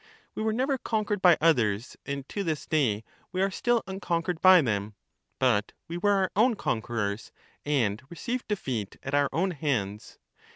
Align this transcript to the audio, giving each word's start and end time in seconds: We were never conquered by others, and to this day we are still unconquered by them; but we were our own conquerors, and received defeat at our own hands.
We 0.33 0.41
were 0.41 0.51
never 0.51 0.79
conquered 0.79 1.21
by 1.21 1.37
others, 1.39 1.95
and 2.07 2.27
to 2.29 2.43
this 2.43 2.65
day 2.65 3.03
we 3.31 3.39
are 3.39 3.51
still 3.51 3.83
unconquered 3.85 4.41
by 4.41 4.59
them; 4.63 4.95
but 5.37 5.73
we 5.87 5.99
were 5.99 6.13
our 6.13 6.31
own 6.35 6.55
conquerors, 6.55 7.31
and 7.67 8.01
received 8.09 8.47
defeat 8.47 8.97
at 9.03 9.13
our 9.13 9.29
own 9.31 9.51
hands. 9.51 10.17